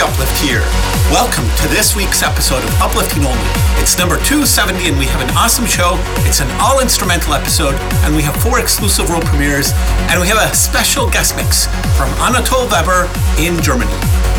[0.00, 0.60] Uplift here.
[1.08, 3.48] Welcome to this week's episode of Uplifting Only.
[3.80, 5.96] It's number 270 and we have an awesome show.
[6.28, 9.72] It's an all instrumental episode and we have four exclusive world premieres
[10.12, 11.64] and we have a special guest mix
[11.96, 13.08] from Anatol Weber
[13.40, 13.92] in Germany.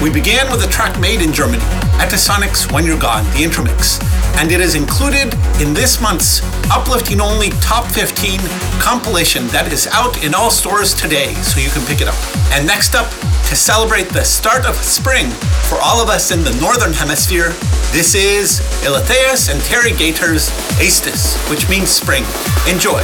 [0.04, 1.64] We began with a track made in Germany,
[1.98, 3.98] Etasonics When You're Gone, the intro mix,
[4.38, 8.40] and it is included in this month's Uplifting Only Top 15
[8.78, 12.18] compilation that is out in all stores today, so you can pick it up.
[12.54, 13.10] And next up,
[13.48, 15.32] to celebrate the start of spring
[15.68, 17.50] for all of us in the Northern Hemisphere,
[17.92, 20.50] this is Eletheus and Terry Gator's
[20.80, 22.24] Aestus, which means spring.
[22.70, 23.04] Enjoy.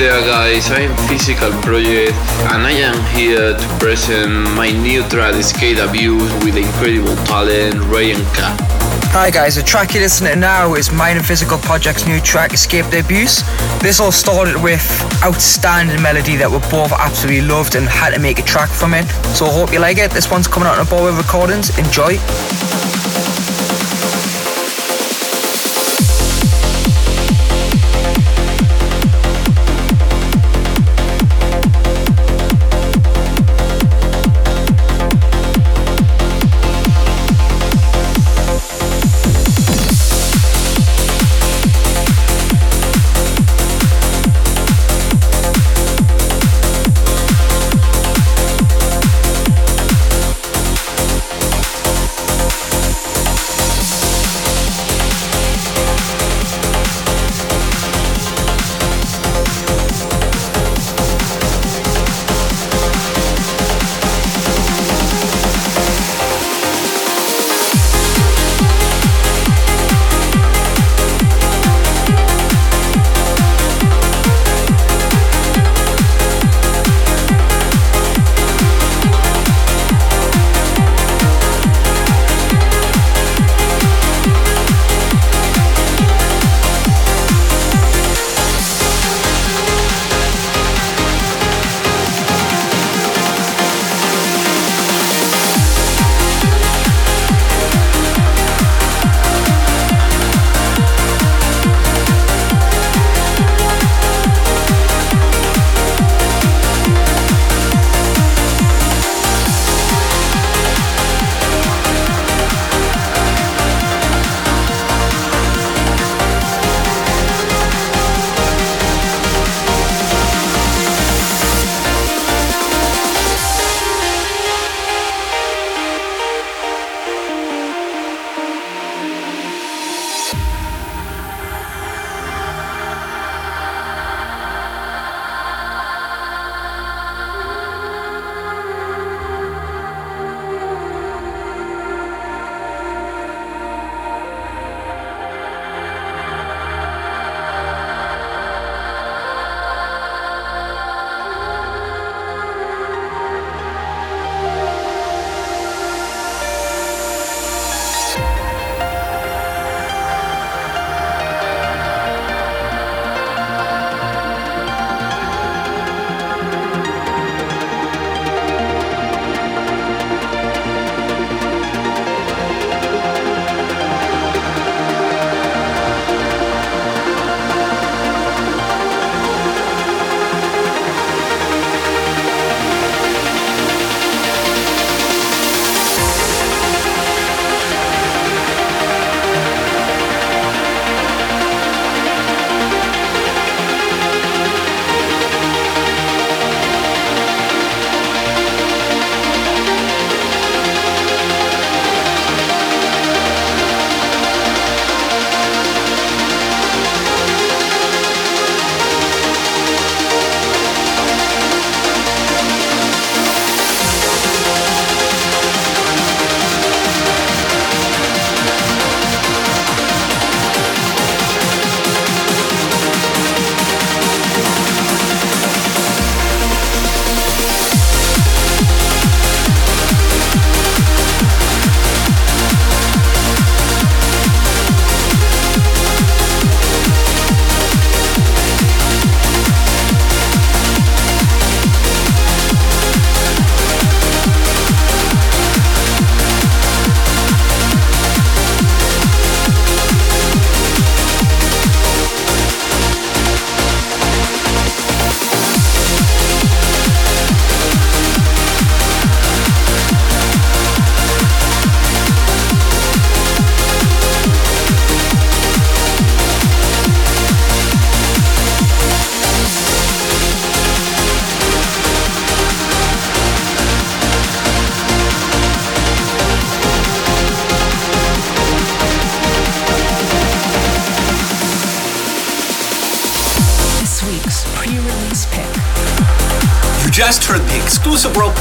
[0.00, 2.16] There guys, I am Physical Project
[2.48, 7.74] and I am here to present my new track Escape Abuse with the incredible talent
[7.84, 8.40] Ryan K.
[9.12, 12.54] Hi guys, the track you're listening to now is mine and Physical Project's new track
[12.54, 13.42] Escape the Abuse.
[13.82, 14.80] This all started with
[15.22, 19.06] outstanding melody that we both absolutely loved and had to make a track from it.
[19.36, 20.12] So I hope you like it.
[20.12, 21.76] This one's coming out on Borrow Recordings.
[21.78, 22.16] Enjoy.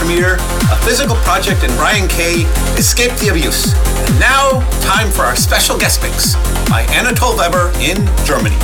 [0.09, 2.41] Of Physical Project and Brian Kay,
[2.79, 3.75] Escape the Abuse.
[3.75, 6.33] And now, time for our special guest mix
[6.67, 8.55] by Anatol Weber in Germany.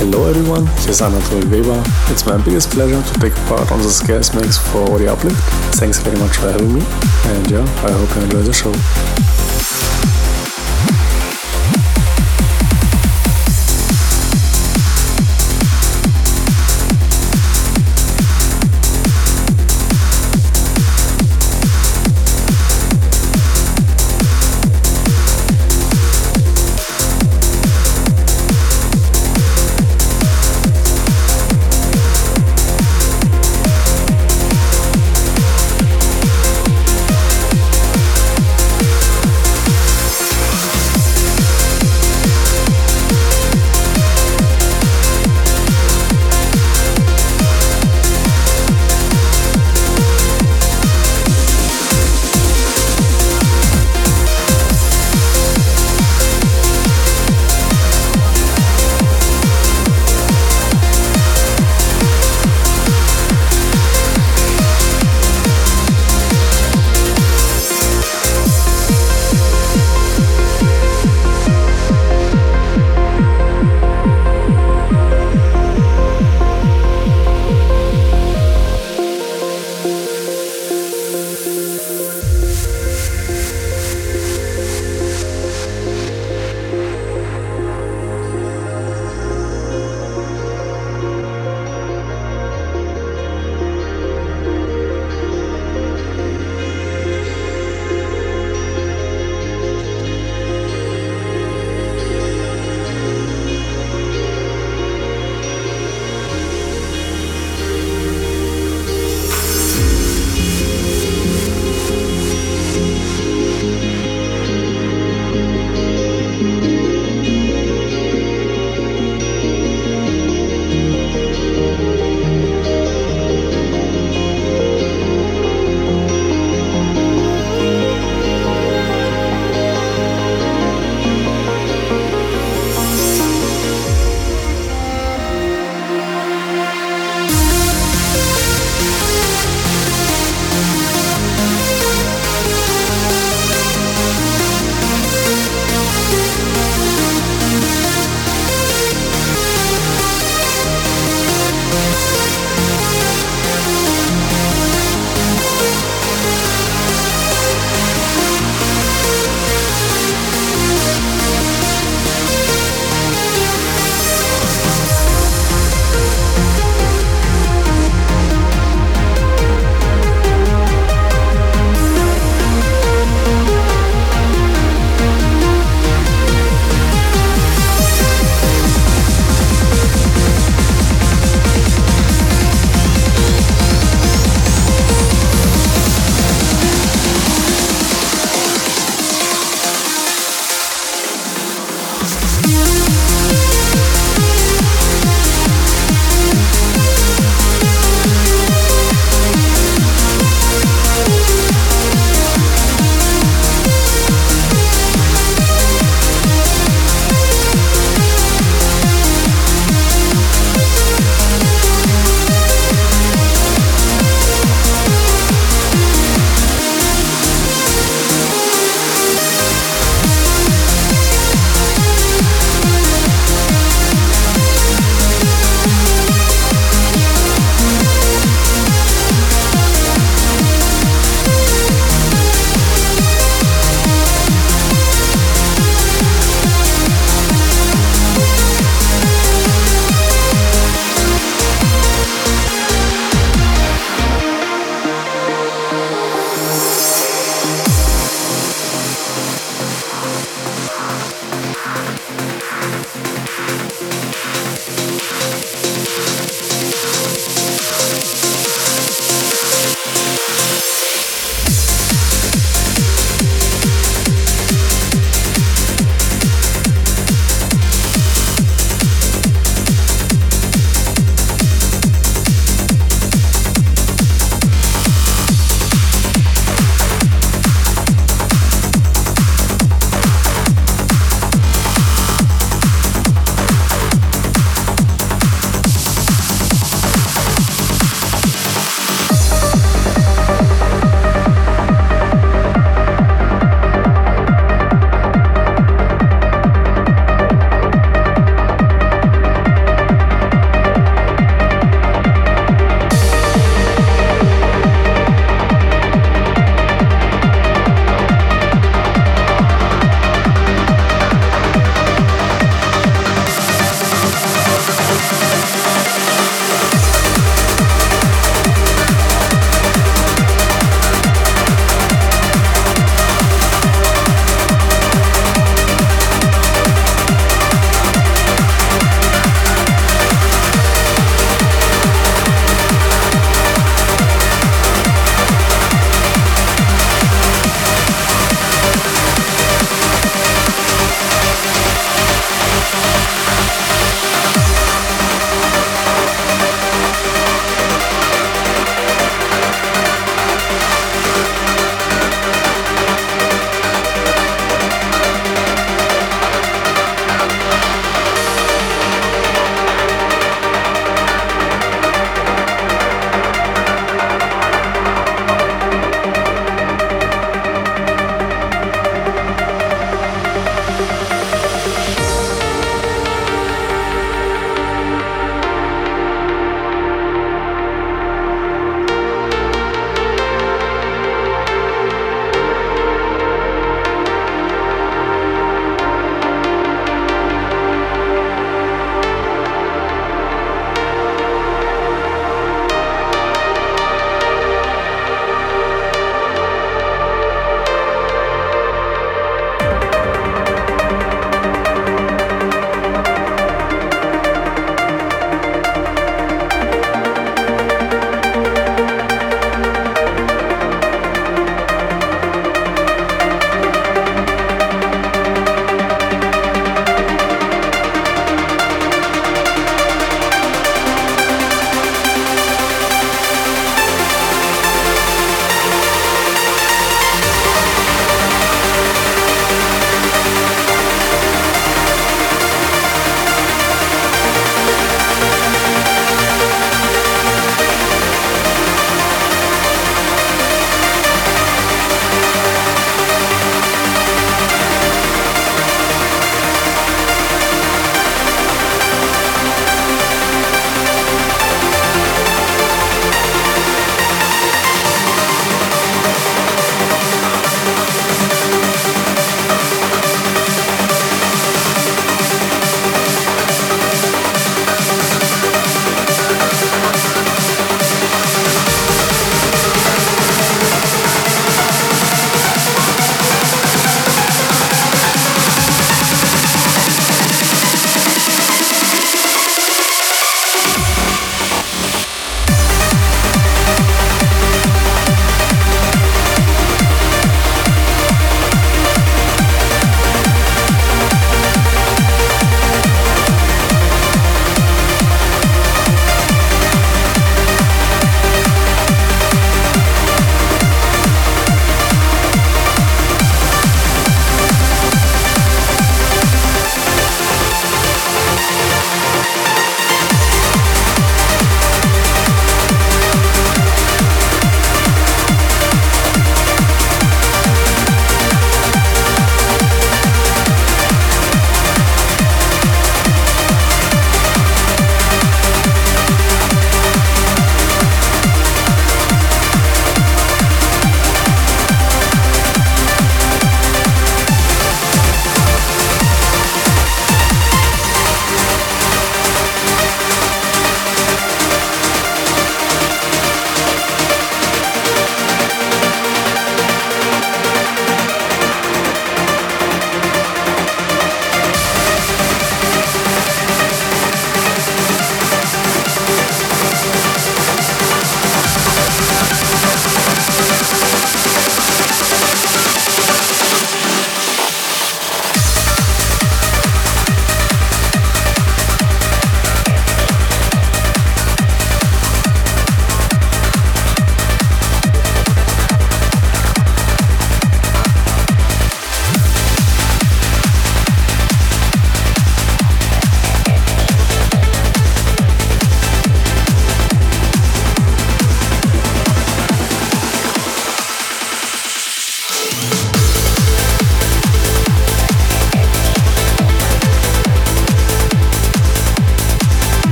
[0.00, 1.82] Hello everyone, this is Anatol Weber.
[2.10, 5.36] It's my biggest pleasure to take part on this guest mix for Audio Uplift.
[5.76, 9.45] Thanks very much for having me, and yeah, I hope you enjoy the show.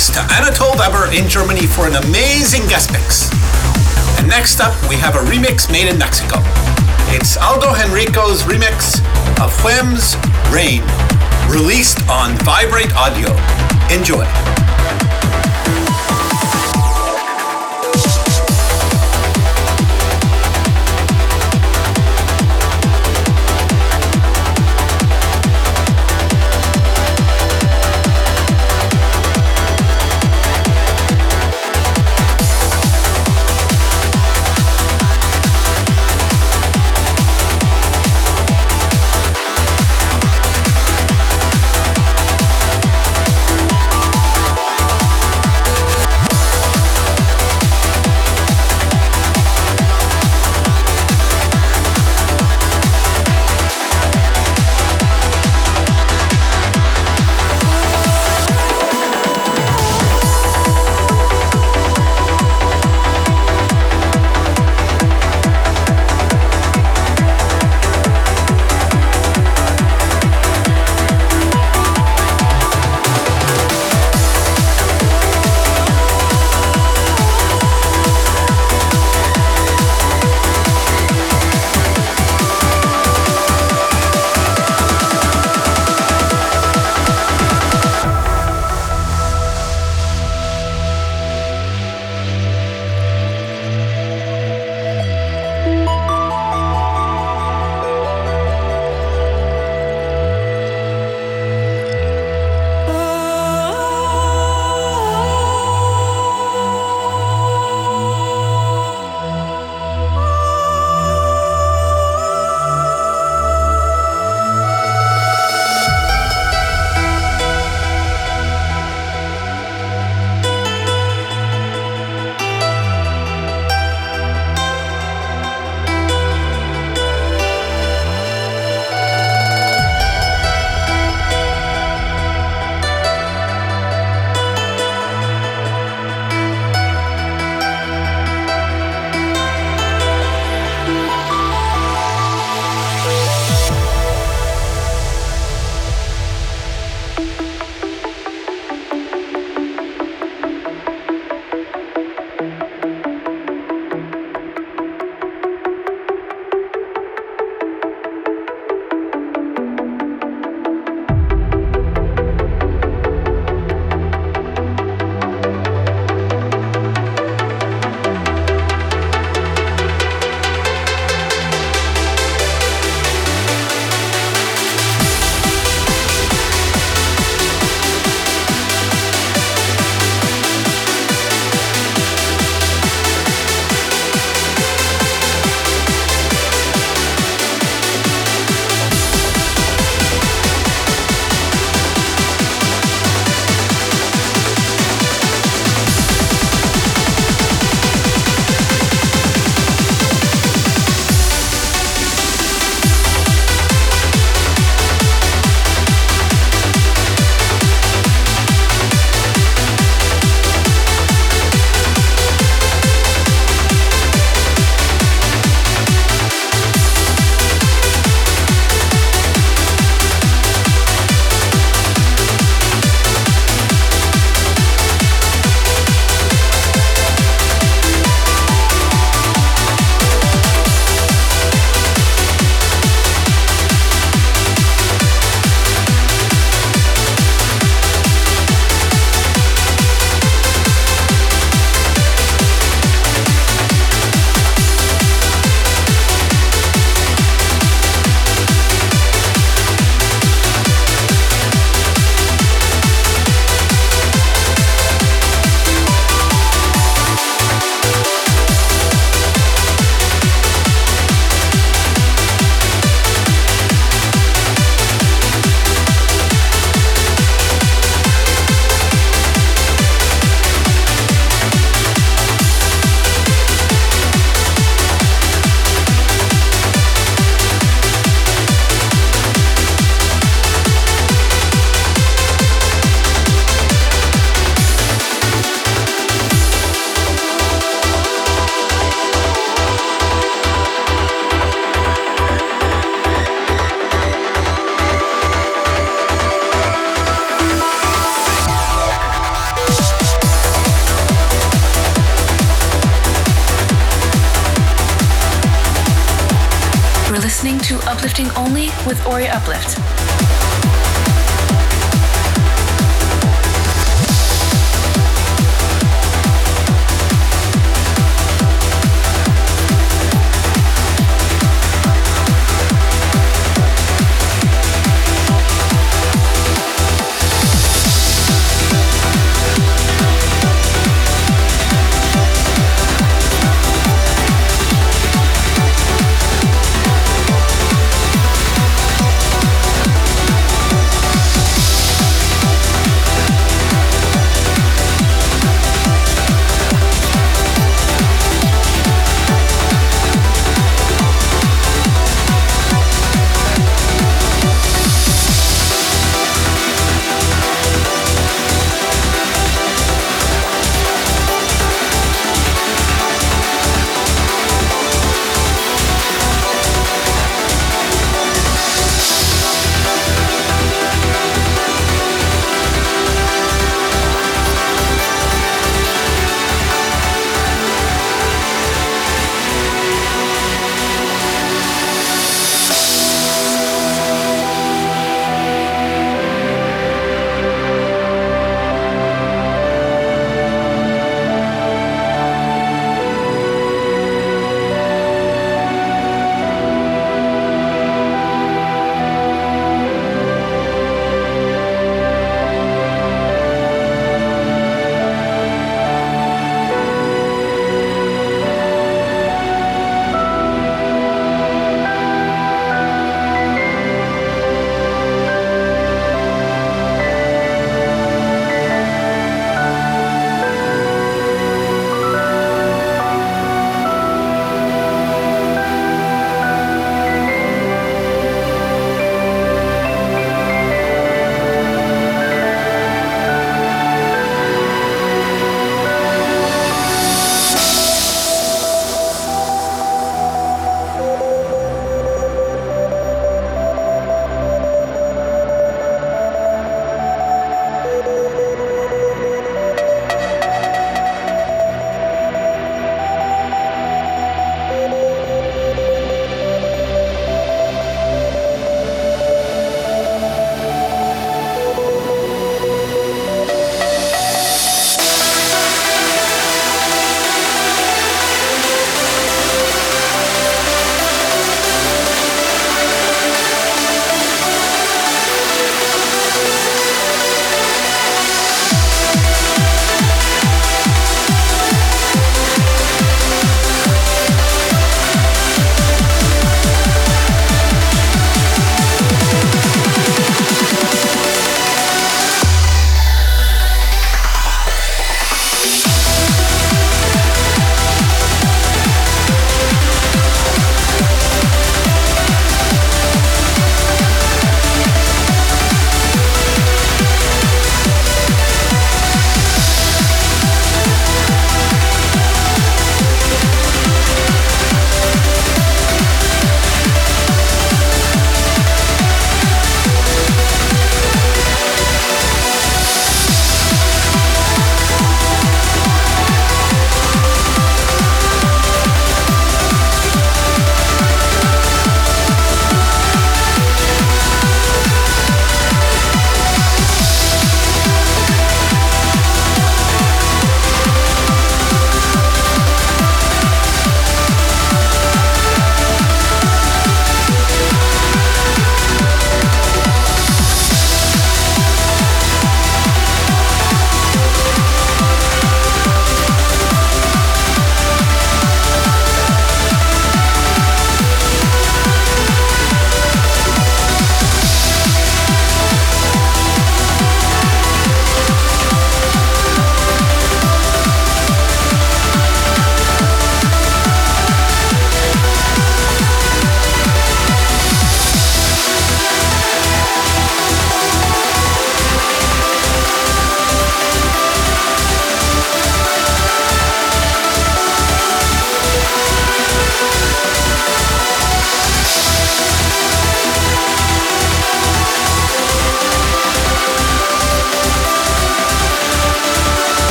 [0.00, 3.30] Thanks to Anatole Weber in Germany for an amazing guest mix.
[4.18, 6.36] And next up, we have a remix made in Mexico.
[7.12, 9.00] It's Aldo Henrico's remix
[9.42, 10.16] of Whem's
[10.50, 10.82] Rain,
[11.50, 13.28] released on Vibrate Audio.
[13.94, 14.39] Enjoy.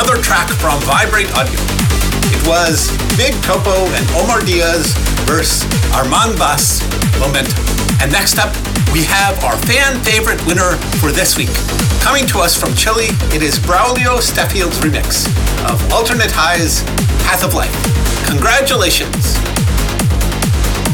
[0.00, 1.60] Another track from Vibrate Audio.
[2.32, 4.94] It was Big Topo and Omar Diaz
[5.28, 5.62] versus
[5.92, 6.80] Armand Bass
[7.20, 7.52] Momentum.
[8.00, 8.48] And next up,
[8.94, 11.50] we have our fan favorite winner for this week.
[12.00, 15.28] Coming to us from Chile, it is Braulio Steffield's remix
[15.70, 16.82] of Alternate High's
[17.24, 17.74] Path of Life.
[18.26, 19.34] Congratulations!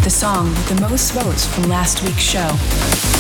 [0.03, 3.16] The song with the most votes from last week's show.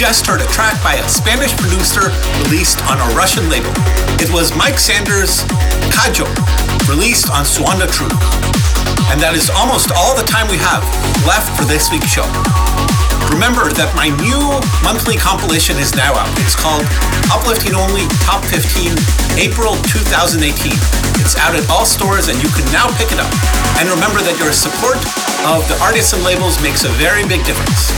[0.00, 2.08] Just heard a track by a Spanish producer
[2.48, 3.68] released on a Russian label.
[4.16, 5.44] It was Mike Sanders'
[5.92, 6.24] Kajo,
[6.88, 8.08] released on Suanda True.
[9.12, 10.80] And that is almost all the time we have
[11.28, 12.24] left for this week's show.
[13.28, 14.40] Remember that my new
[14.80, 16.32] monthly compilation is now out.
[16.40, 16.88] It's called
[17.28, 18.96] Uplifting Only Top 15
[19.36, 20.40] April 2018.
[21.20, 23.28] It's out at all stores and you can now pick it up.
[23.76, 24.96] And remember that your support
[25.44, 27.92] of the artists and labels makes a very big difference.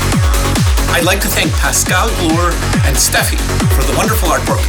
[0.93, 2.53] I'd like to thank Pascal Glure
[2.85, 3.41] and Steffi
[3.73, 4.61] for the wonderful artwork,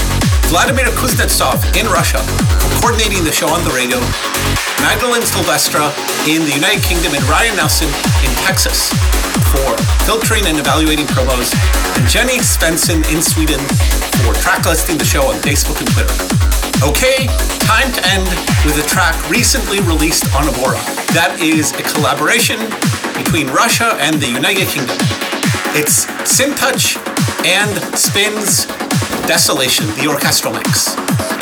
[0.48, 2.24] Vladimir Kuznetsov in Russia
[2.64, 4.00] for coordinating the show on the radio,
[4.80, 5.92] Magdalene Silvestra
[6.24, 7.92] in the United Kingdom, and Ryan Nelson
[8.24, 8.88] in Texas
[9.52, 9.76] for
[10.08, 11.52] filtering and evaluating promos,
[12.00, 13.60] and Jenny Svensson in Sweden
[14.24, 16.16] for track listing the show on Facebook and Twitter.
[16.88, 17.28] Okay,
[17.68, 18.32] time to end
[18.64, 20.80] with a track recently released on Abora.
[21.12, 22.64] That is a collaboration
[23.20, 24.96] between Russia and the United Kingdom.
[25.76, 26.98] It's Syntouch
[27.48, 28.68] and Spins
[29.26, 30.94] Desolation, the orchestral mix.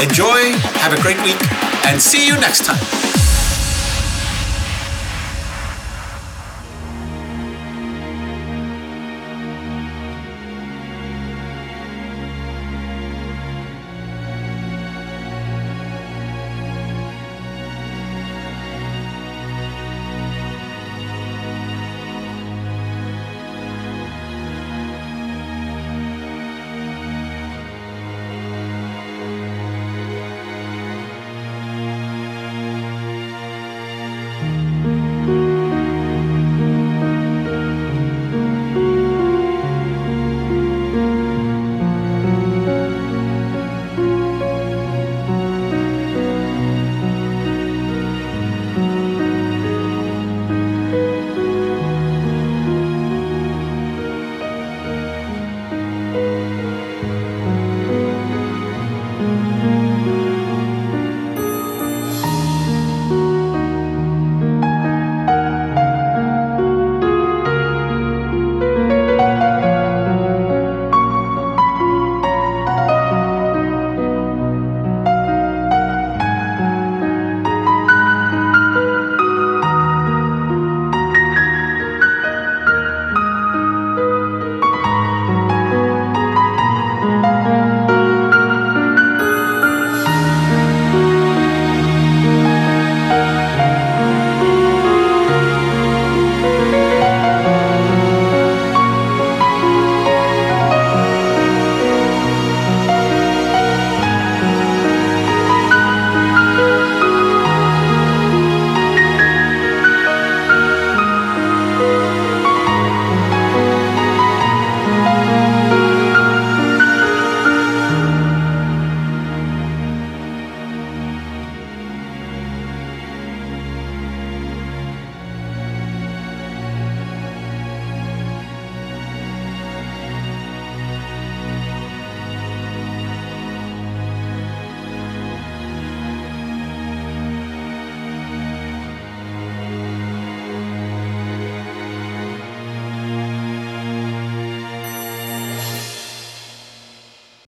[0.01, 1.35] Enjoy, have a great week,
[1.85, 3.10] and see you next time.